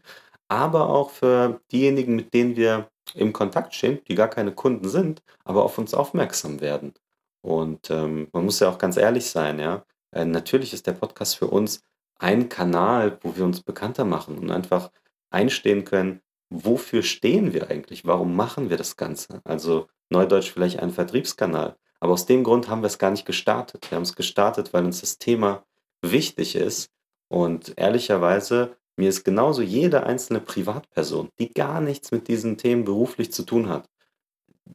[0.49, 5.23] aber auch für diejenigen, mit denen wir im Kontakt stehen, die gar keine Kunden sind,
[5.45, 6.95] aber auf uns aufmerksam werden.
[7.43, 9.85] Und, ähm, man muss ja auch ganz ehrlich sein, ja?
[10.13, 11.83] Äh, natürlich ist der Podcast für uns
[12.19, 14.91] ein Kanal, wo wir uns bekannter machen und einfach
[15.31, 16.21] einstehen können:
[16.51, 18.05] „Wofür stehen wir eigentlich?
[18.07, 21.77] Warum machen wir das Ganze?“ Also, neudeutsch vielleicht ein Vertriebskanal.
[22.01, 23.91] Aber aus dem Grund haben wir's gar nicht gestartet.
[23.91, 25.65] Wir haben's gestartet, weil uns das Thema
[26.03, 26.91] wichtig ist
[27.29, 33.33] und ehrlicherweise, mir ist genauso jede einzelne Privatperson, die gar nichts mit diesen Themen beruflich
[33.33, 33.89] zu tun hat,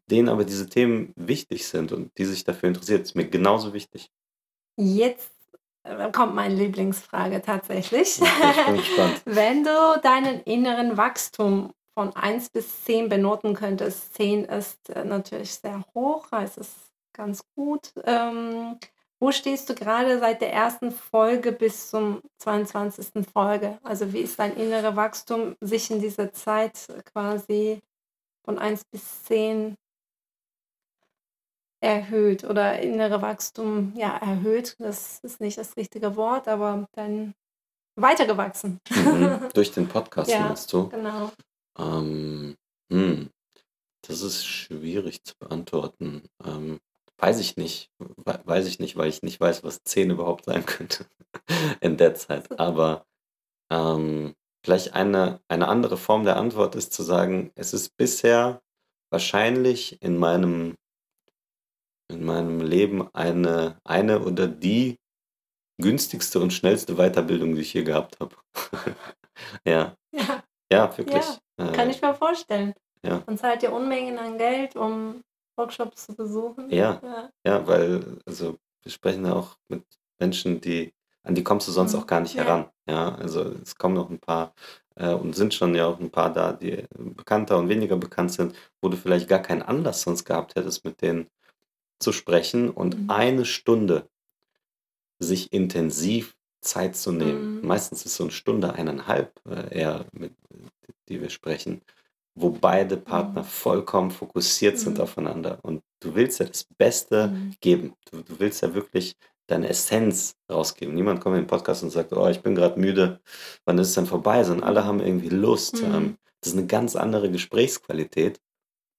[0.10, 4.10] denen aber diese Themen wichtig sind und die sich dafür interessiert, ist mir genauso wichtig.
[4.78, 5.32] Jetzt,
[5.84, 8.20] äh, kommt meine Lieblingsfrage tatsächlich.
[8.22, 9.22] Ich bin gespannt.
[9.26, 15.54] Wenn du deinen inneren Wachstum von 1 bis 10 benoten könntest, 10 ist, äh, natürlich
[15.54, 16.76] sehr hoch, es ist
[17.14, 17.94] ganz gut.
[18.06, 18.78] Ähm,
[19.20, 20.94] wo stehst du grade seit der 1.
[20.94, 23.26] Folge bis zum 22.
[23.32, 23.78] Folge?
[23.84, 27.80] Also, wie ist dein innere Wachstum sich in dieser Zeit quasi
[28.44, 29.78] von 1 bis 10
[31.84, 37.34] erhöht oder innere Wachstum, ja, erhöht, das ist nicht das richtige Wort, aber dann
[37.96, 38.80] weitergewachsen?
[38.90, 39.50] Mhm.
[39.54, 40.88] Durch den Podcast Ja, meinst du?
[40.90, 41.32] genau.
[41.78, 42.56] Ähm,
[42.90, 43.30] hm,
[44.08, 46.24] das ist schwierig zu beantworten.
[46.46, 46.80] Ähm,
[47.18, 47.90] weiß ich nicht.
[48.00, 51.06] Wei weiß ich nicht, weil ich nicht weiß, was 10 überhaupt sein könnte
[51.82, 52.58] in der Zeit.
[52.60, 53.06] Aber,
[53.72, 58.62] ähm, vielleicht eine eine andere Form der Antwort ist zu sagen, es ist bisher
[59.10, 60.76] wahrscheinlich in meinem
[62.10, 65.00] in meinem Leben eine eine oder die
[65.82, 68.36] günstigste und schnellste Weiterbildung, die ich je gehabt habe.
[69.66, 69.96] Ja.
[70.12, 70.44] Ja.
[70.72, 71.26] Ja, wirklich.
[71.60, 72.74] Ja, kann Äh, ich mir vorstellen.
[73.04, 73.24] ja.
[73.26, 75.22] Man zahlt ja Unmengen an Geld, um
[75.58, 76.70] Workshops zu besuchen.
[76.72, 77.00] Ja.
[77.04, 77.30] Ja.
[77.46, 79.84] Ja, weil also, wir sprechen ja auch mit
[80.20, 82.08] Menschen, die an die kommst du sonst auch Mhm.
[82.08, 82.44] gar nicht Ja.
[82.44, 82.70] heran.
[82.88, 84.54] Ja, also, es kommen noch ein paar,
[84.96, 88.56] äh, und sind schon ja auch ein paar da, die bekannter und weniger bekannt sind,
[88.82, 91.28] wo du vielleicht gar keinen Anlass sonst gehabt hättest, mit denen
[92.04, 93.10] zu sprechen und Mhm.
[93.12, 94.10] eine Stunde
[95.20, 97.60] sich intensiv Zeit zu nehmen.
[97.62, 97.68] Mhm.
[97.68, 100.34] Meistens ist so 'ne Stunde, 1,5, äh, eher mit
[101.10, 101.82] die wir sprechen,
[102.36, 103.46] wo beide Partner Mhm.
[103.48, 105.04] vollkommen fokussiert sind Mhm.
[105.04, 105.60] aufeinander.
[105.64, 107.56] Und du willst ja das Beste Mhm.
[107.62, 107.94] geben.
[108.12, 109.16] Du du willst ja wirklich
[109.48, 110.96] deine Essenz rausgeben.
[110.96, 113.20] Niemand kommt in den Podcast und sagt: „Oh, ich bin grad müde.
[113.66, 115.84] Wann ist es denn vorbei?“ Sondern alle haben irgendwie Lust.
[115.84, 115.90] Mhm.
[115.94, 118.40] Ähm, das ist 'ne ganz andere Gesprächsqualität.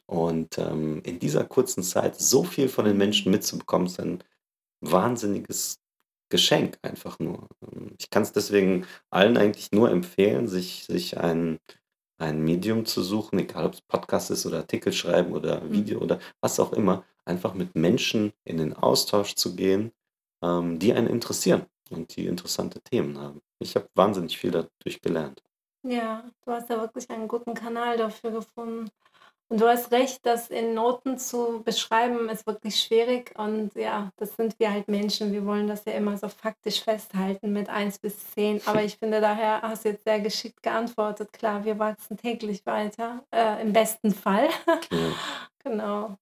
[0.07, 3.33] Und, ähm, in dieser kurzen Zeit so viel von den Menschen Mhm.
[3.33, 4.23] mitzubekommen, ist ein
[4.81, 5.79] wahnsinniges
[6.31, 7.49] Geschenk einfach nur.
[7.62, 11.59] Ähm, ich kann's deswegen allen eigentlich nur empfehlen, sich sich ein
[12.19, 15.73] ein Medium zu suchen, egal ob's Podcast ist oder Artikel schreiben oder Mhm.
[15.73, 19.93] Video oder was auch immer, einfach mit Menschen in den Austausch zu gehen,
[20.43, 23.43] ähm, die einen interessieren und die interessante Themen haben.
[23.59, 25.43] Ich habe wahnsinnig viel dadurch gelernt.
[25.83, 28.90] Ja, du hast ja wirklich einen guten Kanal dafür gefunden.
[29.55, 33.33] Und du hast recht, das in Noten zu beschreiben, ist wirklich schwierig.
[33.38, 35.33] Und ja, das sind wir halt Menschen.
[35.33, 38.62] Wir wollen das ja immer so faktisch festhalten mit 1 bis 10.
[38.67, 41.33] Aber ich finde, daher hast du jetzt sehr geschickt geantwortet.
[41.33, 44.49] Klar, wir wachsen täglich weiter, äh, im besten Fall.
[44.90, 44.99] Ja.
[45.62, 46.19] Genau.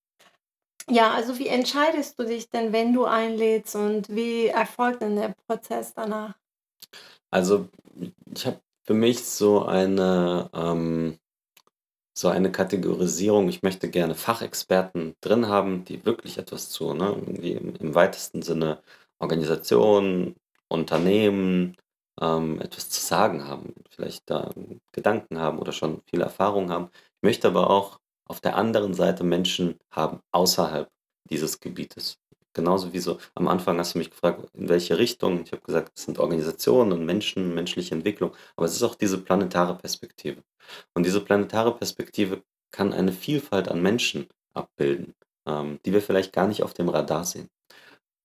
[0.89, 5.35] Ja, also wie entscheidest du dich denn, wenn du einlädst und wie erfolgt denn der
[5.49, 6.35] Prozess danach?
[7.31, 7.69] Also,
[8.33, 11.19] ich habe für mich so eine, ähm
[12.15, 13.49] so eine Kategorisierung.
[13.49, 18.43] Ich möchte gerne Fachexperten drin haben, die wirklich etwas zu, ne, irgendwie im im weitesten
[18.43, 18.83] Sinne
[19.19, 20.37] Organisationen,
[20.69, 21.77] Unternehmen,
[22.21, 24.51] ähm, etwas zu sagen haben, vielleicht da
[24.93, 26.91] Gedanken haben oder schon viel Erfahrung haben.
[26.95, 30.89] Ich möchte aber auch auf der anderen Seite Menschen haben außerhalb
[31.31, 32.22] dieses Gebietes.
[32.55, 35.43] Genauso wie so am Anfang hast du mich gefragt, in welche Richtung.
[35.45, 39.19] Ich habe gesagt, es sind Organisationen und Menschen, menschliche Entwicklung, aber es ist auch diese
[39.19, 40.43] planetare Perspektive.
[40.95, 45.15] Und diese planetare Perspektive kann eine Vielfalt an Menschen abbilden,
[45.47, 47.49] ähm, die wir vielleicht gar nicht auf dem Radar sehen.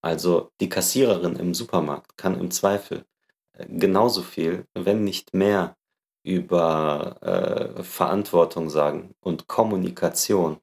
[0.01, 3.05] Also, die Kassiererin im Supermarkt kann im Zweifel,
[3.53, 5.75] äh, genauso viel, wenn nicht mehr
[6.23, 10.59] über, äh, Verantwortung sagen und Kommunikation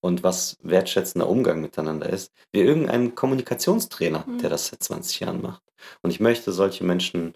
[0.00, 4.50] und was wertschätzender Umgang miteinander ist, wie irgendein Kommunikationstrainer, der Mhm.
[4.50, 5.62] das seit 20 Jahren macht.
[6.02, 7.34] Und ich möchte solche Menschen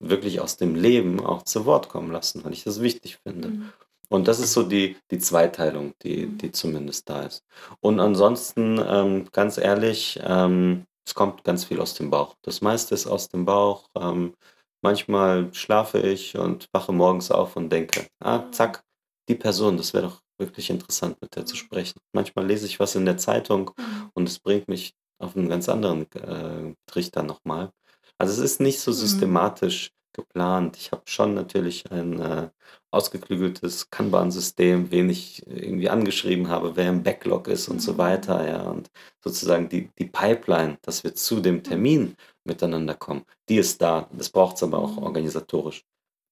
[0.00, 3.48] wirklich aus dem Leben auch zu Wort kommen lassen, weil ich das wichtig finde.
[3.48, 3.72] Mhm.
[4.10, 6.38] Und das ist so die die Zweiteilung, die Mhm.
[6.38, 7.44] die zumindest da ist.
[7.80, 12.34] Und ansonsten, ähm, ganz ehrlich, ähm, es kommt ganz viel aus dem Bauch.
[12.42, 13.88] Das meiste ist aus dem Bauch.
[13.96, 14.34] Ähm,
[14.82, 18.52] manchmal schlafe ich und wache morgens auf und denke: „Ah, Ah.
[18.52, 18.84] zack,
[19.28, 21.58] die Person, das wäre doch wirklich interessant, mit der zu Mhm.
[21.58, 24.10] sprechen.“ Manchmal lese ich was in der Zeitung Mhm.
[24.14, 27.72] und es bringt mich auf 'n ganz anderen, äh, Trichter noch mal.
[28.18, 29.28] Also, es ist nicht so Mhm.
[29.32, 30.76] systematisch geplant.
[30.78, 32.50] Ich habe schon natürlich ein, äh,
[32.90, 37.98] ausgeklügeltes Kanban-System, wen ich irgendwie angeschrieben habe, wer im Backlog ist und so Mhm.
[37.98, 38.62] weiter, ja.
[38.70, 38.90] Und
[39.22, 41.64] sozusagen die die Pipeline, dass wir zu dem Mhm.
[41.64, 44.08] Termin miteinander kommen, die ist da.
[44.12, 44.98] Das braucht's aber auch Mhm.
[44.98, 45.84] organisatorisch.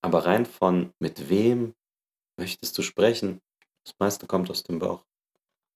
[0.02, 1.74] Aber rein von: „Mit wem
[2.38, 3.40] möchtest du sprechen?“
[3.86, 5.04] Das meiste kommt aus dem Bauch.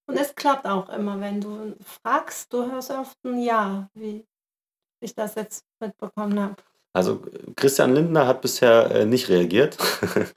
[0.08, 4.26] Und es klappt auch immer, wenn du fragst, du hörst oft 'n Ja, wie
[5.00, 6.56] ich das jetzt mitbekommen habe.
[6.94, 7.22] Also,
[7.56, 9.78] Christian Lindner hat bisher, äh, nicht reagiert.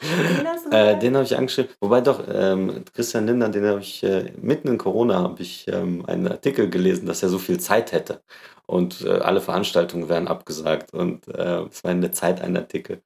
[0.72, 4.68] Äh, den habe ich angeschrieben wobei doch, ähm, Christian Lindner, den habe ich, äh mitten
[4.70, 8.22] in Corona habe ich, ähm, einen Artikel gelesen, dass er so viel Zeit hätte
[8.68, 13.02] und, äh, alle Veranstaltungen wären abgesagt und, äh, es war in der Zeit ein Artikel.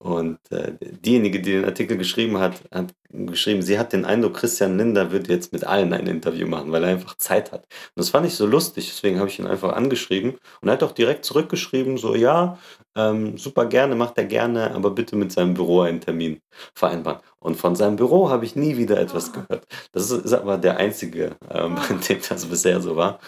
[0.00, 4.78] Und, äh, diejenige, die den Artikel geschrieben hat, hat geschrieben, sie hat den Eindruck, Christian
[4.78, 7.62] Lindner würde jetzt mit allen ein Interview machen, weil er einfach Zeit hat.
[7.64, 10.84] Und das fand ich so lustig, deswegen habe ich ihn einfach angeschrieben und er hat
[10.84, 12.58] auch direkt zurückgeschrieben, so: „Ja,
[12.96, 16.40] ähm, super gerne, macht er gerne, aber bitte mit seinem Büro einen Termin
[16.74, 19.32] vereinbaren.“ Und von seinem Büro habe ich nie wieder etwas Ah.
[19.48, 19.66] gehört.
[19.92, 21.88] Das ist ist aber der einzige, ähm, bei Ah.
[22.08, 23.18] dem das bisher so war.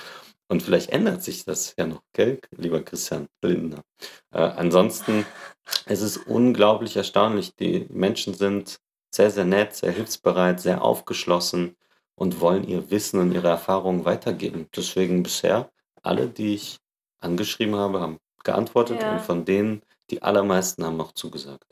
[0.50, 3.84] Und vielleicht ändert sich das ja noch, gell, lieber Christian Lindner.
[4.32, 5.24] Äh, ansonsten
[5.86, 7.54] es ist unglaublich erstaunlich.
[7.54, 8.80] Die Menschen sind
[9.14, 11.76] sehr, sehr nett, sehr hilfsbereit, sehr aufgeschlossen
[12.16, 14.68] und wollen ihr Wissen und ihre Erfahrungen weitergeben.
[14.74, 15.70] Deswegen bisher
[16.02, 16.78] alle, die ich
[17.20, 19.18] angeschrieben habe, haben geantwortet und Ja.
[19.18, 21.64] von denen die allermeisten haben auch zugesagt.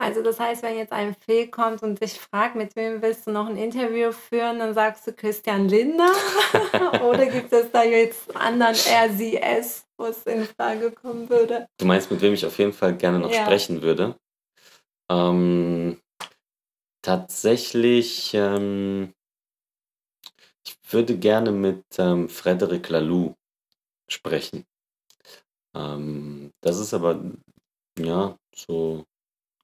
[0.00, 3.32] Also das heißt, wenn jetzt ein Fee kommt und dich fragt, mit wem willst du
[3.32, 6.10] noch ein Interview führen, dann sagst du Christian Lindner?
[7.04, 11.68] Oder gibt es da jetzt anderen RCS, wo es in Frage kommen würde?
[11.76, 13.44] Du meinst, mit wem ich auf jeden Fall gerne noch Ja.
[13.44, 14.16] sprechen würde?
[15.10, 16.00] Ähm,
[17.02, 19.12] tatsächlich, ähm,
[20.64, 23.34] ich würde gerne mit ähm, Frederic Laloux
[24.08, 24.64] sprechen.
[25.74, 27.20] Ähm, das ist aber,
[27.98, 29.04] ja, so,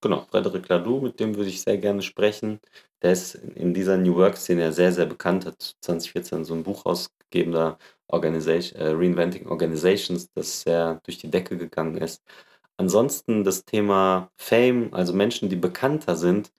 [0.09, 2.61] genau, Frederic Laloux, mit dem würde ich sehr gerne sprechen.
[3.03, 6.87] Der ist in dieser New Work-Szene ja sehr, sehr bekannt, hat 2014 so ein Buch
[6.87, 12.23] rausgegeben, da Organization, äh, Reinventing Organizations, das sehr durch die Decke gegangen ist.
[12.79, 16.53] Ansonsten das Thema Fame, also Menschen, die bekannter sind,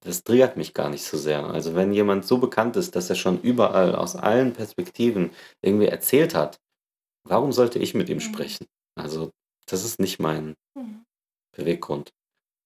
[0.00, 1.44] das triggert mich gar nicht so sehr.
[1.46, 5.30] Also wenn jemand so bekannt ist, dass er schon überall aus allen Perspektiven
[5.62, 6.60] irgendwie erzählt hat,
[7.24, 8.22] warum sollte ich mit ihm Mhm.
[8.22, 8.66] sprechen?
[8.96, 9.30] Also
[9.68, 11.04] das ist nicht mein Mhm.
[11.56, 12.12] Beweggrund.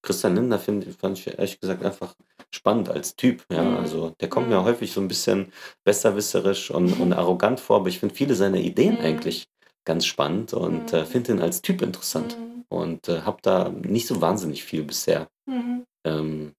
[0.02, 2.14] Christian Lindner finde fand ich ehrlich gesagt einfach
[2.50, 3.44] spannend als Typ.
[3.52, 3.76] Ja, Mhm.
[3.76, 4.64] also der kommt mir Mhm.
[4.64, 5.52] häufig so ein bisschen
[5.84, 9.00] besserwisserisch und, und arrogant vor, aber ich finde viele seiner Ideen Mhm.
[9.00, 9.46] eigentlich
[9.84, 11.06] ganz spannend und äh, Mhm.
[11.06, 12.64] finde ihn als Typ interessant Mhm.
[12.68, 15.84] und äh, habe da nicht so wahnsinnig viel bisher Mhm.
[16.04, 16.54] ähm,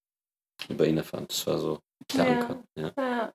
[0.69, 1.25] über ihn erfahren.
[1.27, 1.79] Das war so
[2.15, 2.31] der Ja.
[2.31, 2.63] Anker.
[2.75, 2.91] Ja.
[2.97, 3.33] Ja.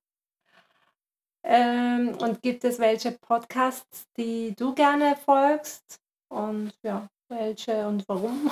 [1.45, 6.01] Ähm, und gibt es welche Podcasts, die du gerne folgst?
[6.29, 8.51] Und ja, welche und warum?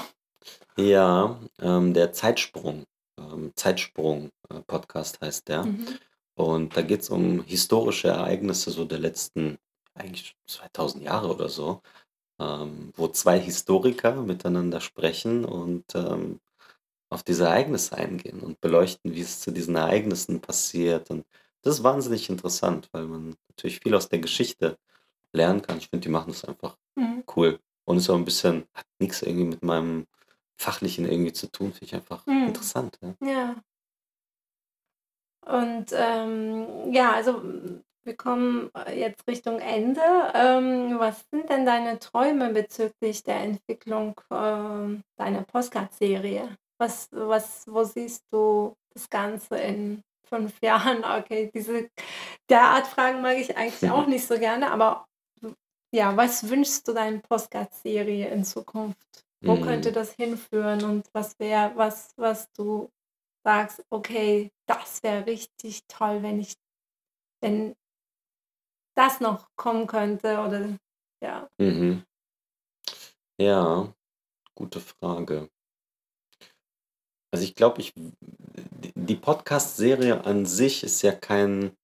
[0.77, 2.85] Ja, ähm, der Zeitsprung,
[3.19, 5.65] ähm, Zeitsprung-Podcast heißt der.
[5.65, 5.87] Mhm.
[6.35, 9.59] Und da geht es um historische Ereignisse so der letzten,
[9.95, 11.81] eigentlich 2000 Jahre oder so,
[12.41, 16.41] ähm, wo zwei Historiker miteinander sprechen und ähm,
[17.09, 21.11] auf diese Ereignisse eingehen und beleuchten, wie es zu diesen Ereignissen passiert.
[21.11, 21.25] Und
[21.63, 24.77] das ist wahnsinnig interessant, weil man natürlich viel aus der Geschichte
[25.33, 25.79] lernen kann.
[25.79, 27.25] Ich finde, die machen das einfach Mhm.
[27.37, 27.61] cool.
[27.85, 30.07] Und ist auch ein bisschen, hat nichts irgendwie mit meinem
[30.57, 32.49] Fachlichen irgendwie zu tun, finde ich einfach Mhm.
[32.49, 32.99] interessant.
[33.03, 33.29] Ja.
[33.29, 33.57] Ja.
[35.47, 37.43] Und ähm, ja, also
[38.03, 40.01] wir kommen äh, jetzt Richtung Ende.
[40.35, 46.57] Ähm, was sind denn deine Träume bezüglich der Entwicklung ähm, deiner Postcard-Serie?
[46.79, 51.05] Was, was, wo siehst du das Ganze in fünf Jahren?
[51.05, 51.89] Okay, diese
[52.49, 55.07] derart Fragen mag ich eigentlich auch nicht so gerne, aber
[55.93, 59.24] ja, was wünschst du deiner Postcard-Serie in Zukunft?
[59.47, 59.95] Wo könnte Mm.
[59.95, 62.91] das hinführen und was wäre, was, was du
[63.45, 66.55] sagst, okay, das wäre richtig toll, wenn ich,
[67.43, 67.75] wenn
[68.97, 70.79] das noch kommen könnte oder
[71.23, 71.49] ja.
[71.59, 72.05] Mhm.
[73.41, 73.93] Ja,
[74.55, 75.51] gute Frage.
[77.33, 81.77] Also ich glaube, ich, die die Podcast-Serie an sich ist ja kein,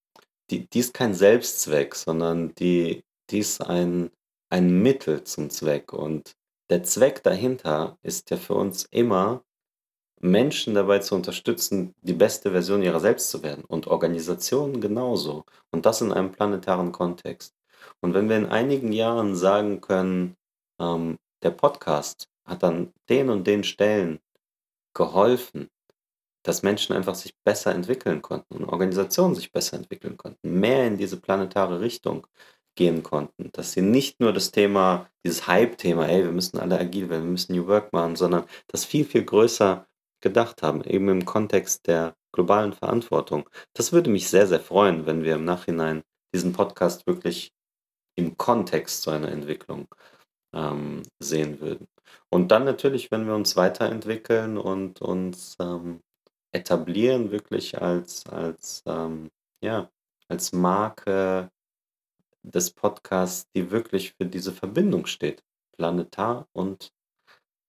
[0.50, 4.10] die, die ist kein Selbstzweck, sondern die, die ist ein,
[4.48, 5.92] ein Mittel zum Zweck.
[5.92, 6.36] Und
[6.70, 9.44] der Zweck dahinter ist ja für uns immer,
[10.20, 15.44] Menschen dabei zu unterstützen, die beste Version ihrer selbst zu werden und Organisationen genauso.
[15.70, 17.54] Und das in einem planetaren Kontext.
[18.00, 20.36] Und wenn wir in einigen Jahren sagen können,
[20.78, 24.20] ähm, der Podcast hat an den und den Stellen
[24.94, 25.70] geholfen,
[26.42, 30.98] dass Menschen einfach sich besser entwickeln konnten und Organisationen sich besser entwickeln konnten, mehr in
[30.98, 32.26] diese planetare Richtung
[32.76, 37.08] gehen konnten, dass sie nicht nur das Thema, dieses Hype-Thema, ey, wir müssen alle agil
[37.10, 39.86] werden, wir müssen New Work machen, sondern das viel, viel größer
[40.20, 43.48] gedacht haben, eben im Kontext der globalen Verantwortung.
[43.74, 46.02] Das würde mich sehr, sehr freuen, wenn wir im Nachhinein
[46.34, 47.52] diesen Podcast wirklich
[48.16, 49.88] im Kontext zu einer Entwicklung
[50.54, 51.86] ähm, sehen würden.
[52.28, 56.00] Und dann natürlich, wenn wir uns weiterentwickeln und uns ähm,
[56.52, 59.30] etablieren, wirklich als, als, ähm,
[59.62, 59.90] ja,
[60.28, 61.50] als Marke
[62.42, 65.42] des Podcasts, die wirklich für diese Verbindung steht.
[65.72, 66.92] Planetar und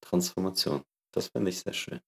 [0.02, 0.84] Transformation.
[1.12, 2.02] Das finde ich sehr schön.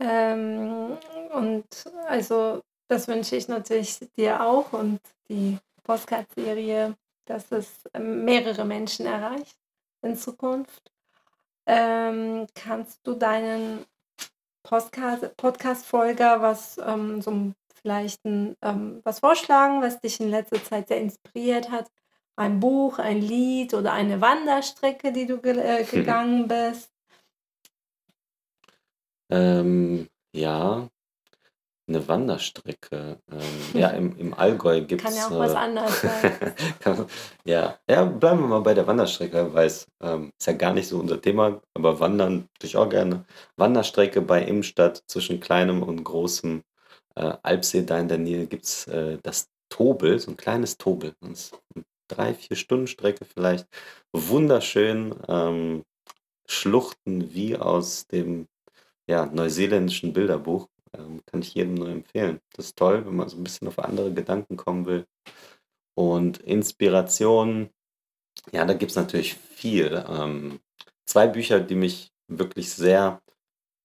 [0.00, 0.98] Ähm,
[1.32, 1.66] und
[2.06, 9.06] also das wünsche ich natürlich dir auch und die Postcard-Serie, dass es ähm, mehrere Menschen
[9.06, 9.58] erreicht
[10.02, 10.92] in Zukunft.
[11.66, 13.84] Ähm, kannst du deinen
[14.62, 20.88] Podcast-Folger was ähm, so ein- vielleicht ein, ähm, was vorschlagen, was dich in letzter Zeit
[20.88, 21.90] sehr inspiriert hat?
[22.36, 26.90] Ein Buch, ein Lied oder eine Wanderstrecke, die du ge äh, gegangen bist?
[29.30, 30.88] Ähm, ja,
[31.88, 33.20] eine Wanderstrecke.
[33.30, 35.18] Ähm, ja, im, im Allgäu gibt Kann es.
[35.18, 36.54] ja auch was anderes sein.
[36.80, 37.06] Kann-
[37.44, 40.88] ja, ja, bleiben wir mal bei der Wanderstrecke, weil es ähm, ist ja gar nicht
[40.88, 43.24] so unser Thema, aber wandern tue ich auch gerne.
[43.56, 46.62] Wanderstrecke bei Imstadt zwischen kleinem und großem
[47.16, 51.14] äh, Alpsee, da in der Nähe gibt es äh, das Tobel, so ein kleines Tobel.
[51.20, 51.52] Das
[52.08, 53.66] drei, vier Stunden Strecke vielleicht.
[54.12, 55.14] Wunderschön.
[55.28, 55.84] Ähm,
[56.48, 58.46] Schluchten wie aus dem
[59.08, 60.68] ja, neuseeländischen Bilderbuch.
[60.92, 62.40] Ähm, kann ich jedem nur empfehlen.
[62.54, 65.06] Das ist toll, wenn man so ein bisschen auf andere Gedanken kommen will.
[65.94, 67.70] Und Inspiration,
[68.52, 70.04] ja, da gibt es natürlich viel.
[70.08, 70.60] Ähm,
[71.06, 73.20] zwei Bücher, die mich wirklich sehr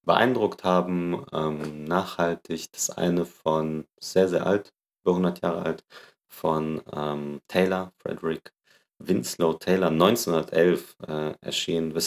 [0.04, 2.72] beeindruckt haben, ähm, nachhaltig.
[2.72, 5.84] Das eine von sehr, sehr alt, über 100 Jahre alt,
[6.28, 8.54] von ähm, Taylor, Frederick
[9.00, 12.02] Winslow Taylor, 1911 äh, erschien, The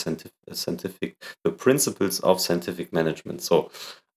[0.54, 3.42] Scientific, The Principles of Scientific Management.
[3.42, 3.70] So,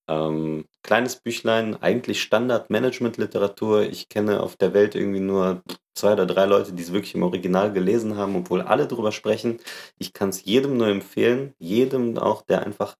[0.09, 3.83] ähm, kleines Büchlein, eigentlich Standard-Management-Literatur.
[3.83, 5.63] Ich kenne auf der Welt irgendwie nur
[5.95, 9.59] zwei oder drei Leute, die es wirklich im Original gelesen haben, obwohl alle drüber sprechen.
[9.97, 12.95] Ich kann es jedem nur empfehlen, jedem auch, der einfach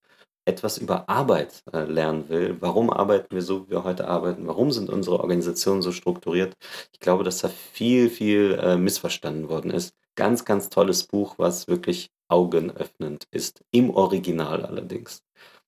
[0.48, 2.58] etwas über Arbeit äh, lernen will.
[2.62, 4.48] Warum arbeiten wir so, wie wir heute arbeiten?
[4.48, 6.56] Warum sind unsere Organisationen so strukturiert?
[6.94, 9.94] Ich glaube, dass da viel, viel äh, missverstanden worden ist.
[10.16, 13.64] Ganz, ganz tolles Buch, was wirklich augenöffnend ist.
[13.72, 15.22] Im Original allerdings.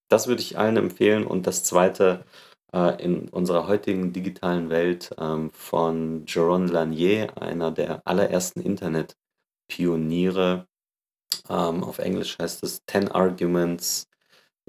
[0.08, 1.28] Das würde ich allen empfehlen.
[1.28, 2.24] Und das zweite,
[2.74, 10.68] äh, in unserer heutigen digitalen Welt ähm, von Jaron Lanier, einer der allerersten Internet-Pioniere.
[11.50, 14.09] Ähm, auf Englisch heißt es 10 Arguments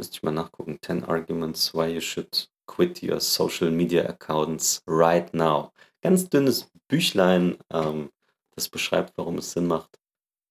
[0.00, 0.78] Müsste ich mal nachgucken.
[0.80, 5.72] 10 Arguments why you should quit your social media accounts right now.
[6.00, 8.10] Ganz dünnes Büchlein, ähm,
[8.54, 10.00] das beschreibt, warum es Sinn macht,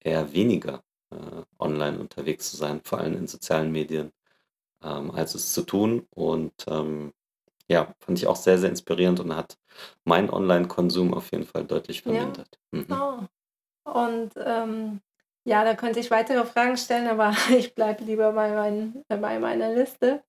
[0.01, 4.11] eher weniger äh, online unterwegs zu sein, vor allem in sozialen Medien,
[4.83, 6.05] ähm, als es zu tun.
[6.11, 7.11] Und ähm,
[7.67, 9.57] ja, fand ich auch sehr, sehr inspirierend und hat
[10.03, 12.59] meinen Online-Konsum auf jeden Fall deutlich vermindert.
[12.71, 12.79] Ja.
[12.81, 12.85] Mhm.
[12.91, 13.91] Oh.
[13.91, 15.01] Und ähm,
[15.45, 19.73] ja, da könnte ich weitere Fragen stellen, aber ich bleibe lieber bei, mein, bei meiner
[19.73, 20.23] Liste.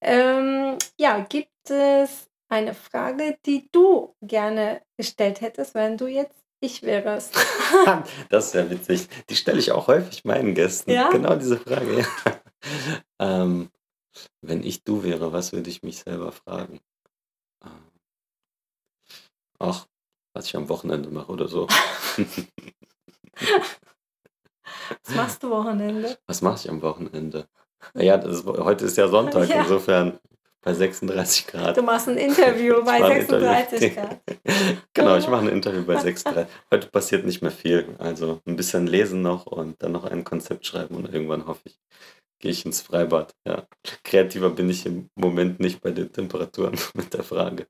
[0.00, 6.82] Ähm, ja, gibt es eine Frage, die du gerne gestellt hättest, wenn du jetzt ich
[6.82, 7.36] wärst?
[8.30, 9.08] das ist ja witzig.
[9.28, 10.90] Die stelle ich auch häufig meinen Gästen.
[10.90, 11.10] Ja?
[11.10, 12.04] Genau diese Frage.
[13.20, 13.70] Ähm,
[14.40, 16.80] wenn ich du wäre, was würde ich mich selber fragen?
[17.64, 17.90] Ähm,
[19.58, 19.86] ach,
[20.32, 21.68] was ich am Wochenende mache oder so.
[25.04, 26.16] Was machst du Wochenende?
[26.26, 27.46] Was mache ich am Wochenende?
[27.94, 29.62] Ja, ist, heute ist ja Sonntag, ja.
[29.62, 30.18] insofern
[30.62, 31.76] bei 36 Grad.
[31.76, 34.02] Du machst ein Interview bei 36 Interview.
[34.02, 34.20] Grad.
[34.94, 37.94] genau, ich mache ein Interview bei 36 Heute passiert nicht mehr viel.
[37.98, 41.78] Also ein bisschen lesen noch und dann noch ein Konzept schreiben und irgendwann hoffe ich,
[42.40, 43.34] gehe ich ins Freibad.
[43.46, 43.66] Ja.
[44.02, 47.66] Kreativer bin ich im Moment nicht bei den Temperaturen mit der Frage.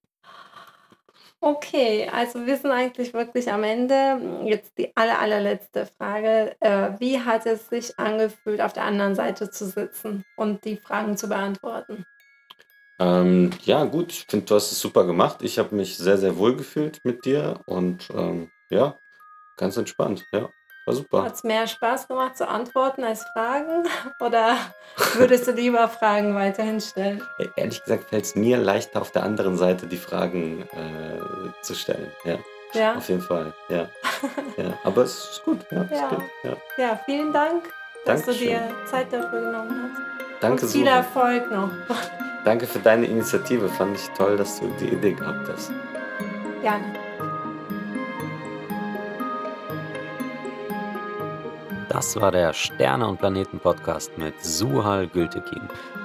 [1.40, 4.42] Okay, also wir sind eigentlich wirklich am Ende.
[4.44, 6.56] Jetzt die aller, allerletzte Frage.
[6.60, 11.16] Äh, wie hat es sich angefühlt, auf der anderen Seite zu sitzen und die Fragen
[11.16, 12.04] zu beantworten?
[12.98, 15.42] Ähm, ja, gut, ich finde, du hast es super gemacht.
[15.42, 18.98] Ich habe mich sehr, sehr wohl gefühlt mit dir und ähm, ja,
[19.56, 20.50] ganz entspannt, ja.
[20.88, 21.22] War super.
[21.24, 23.86] Hat es mehr Spaß gemacht zu antworten als Fragen?
[24.20, 24.56] Oder
[25.16, 27.22] würdest du lieber Fragen weiterhin stellen?
[27.38, 31.74] E-, ehrlich gesagt fällt es mir leichter, auf der anderen Seite die Fragen äh, zu
[31.74, 32.10] stellen.
[32.24, 32.38] Ja.
[32.72, 32.94] ja.
[32.94, 33.86] Auf jeden Fall, ja.
[34.56, 34.78] ja.
[34.82, 35.84] Aber es ist gut, ja.
[35.92, 36.08] Ja.
[36.08, 36.56] Gut, ja.
[36.78, 37.00] ja.
[37.04, 37.64] vielen Dank,
[38.06, 38.48] dass Dankeschön.
[38.48, 40.42] du dir Zeit dafür genommen hast.
[40.42, 40.90] Danke Und viel Suche.
[40.90, 41.70] Erfolg noch.
[42.46, 43.68] Danke für deine Initiative.
[43.68, 45.70] Fand ich toll, dass du die Idee gehabt hast.
[46.62, 47.07] Gerne.
[51.88, 55.62] Das war der Sterne- und Planeten-Podcast mit Suhal Gültekin.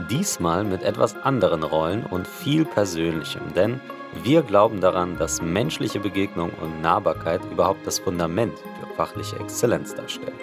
[0.09, 3.81] Diesmal mit etwas anderen Rollen und viel Persönlichem, denn
[4.23, 10.33] wir glauben daran, dass menschliche Begegnung und Nahbarkeit überhaupt das Fundament für fachliche Exzellenz darstellt.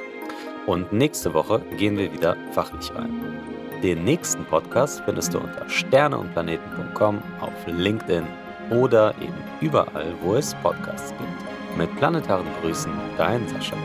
[0.66, 3.40] Und nächste Woche gehen wir wieder fachlich rein.
[3.83, 8.26] Den nächsten Podcast findest du unter sterneundplaneten.com, auf LinkedIn
[8.70, 11.79] oder eben überall, wo es Podcasts gibt.
[11.79, 13.76] Mit planetaren Grüßen, dein Sascha.